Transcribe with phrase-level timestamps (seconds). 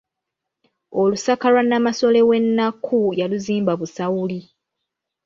[1.01, 4.39] Olusaka lwa Nnamasole we Nnakku yaluzimba Busawuli.